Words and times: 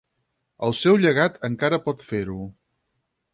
El 0.67 0.73
seu 0.77 0.97
llegat 1.03 1.37
encara 1.51 1.81
pot 1.89 2.07
fer-ho. 2.09 2.39